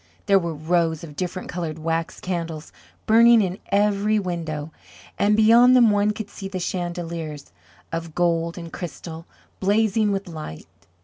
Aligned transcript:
There 0.25 0.39
were 0.39 0.55
rows 0.55 1.03
of 1.03 1.15
different 1.15 1.47
coloured 1.47 1.77
wax 1.77 2.19
candles 2.19 2.73
burning 3.05 3.39
in 3.39 3.59
every 3.71 4.17
window, 4.17 4.71
and 5.19 5.37
beyond 5.37 5.75
them 5.75 5.91
one 5.91 6.09
could 6.09 6.27
see 6.31 6.47
the 6.47 6.57
chandeliers 6.59 7.51
of 7.91 8.15
gold 8.15 8.57
and 8.57 8.73
crystal 8.73 9.27
blazing 9.59 10.11
with 10.11 10.27
light. 10.27 10.65